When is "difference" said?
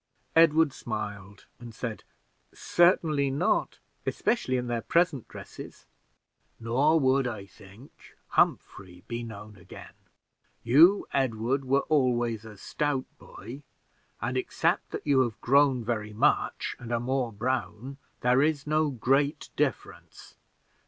19.55-20.33